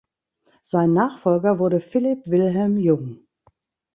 [0.63, 3.27] Sein Nachfolger wurde Philipp Wilhelm Jung.